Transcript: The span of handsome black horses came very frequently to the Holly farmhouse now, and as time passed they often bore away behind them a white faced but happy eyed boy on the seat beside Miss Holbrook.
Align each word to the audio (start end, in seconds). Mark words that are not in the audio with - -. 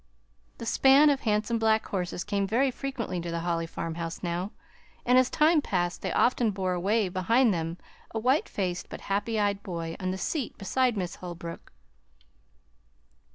The 0.57 0.65
span 0.65 1.11
of 1.11 1.19
handsome 1.19 1.59
black 1.59 1.85
horses 1.85 2.23
came 2.23 2.47
very 2.47 2.71
frequently 2.71 3.21
to 3.21 3.29
the 3.29 3.41
Holly 3.41 3.67
farmhouse 3.67 4.23
now, 4.23 4.49
and 5.05 5.15
as 5.15 5.29
time 5.29 5.61
passed 5.61 6.01
they 6.01 6.11
often 6.11 6.49
bore 6.49 6.73
away 6.73 7.07
behind 7.07 7.53
them 7.53 7.77
a 8.09 8.17
white 8.17 8.49
faced 8.49 8.89
but 8.89 9.01
happy 9.01 9.39
eyed 9.39 9.61
boy 9.61 9.95
on 9.99 10.09
the 10.09 10.17
seat 10.17 10.57
beside 10.57 10.97
Miss 10.97 11.17
Holbrook. 11.17 11.71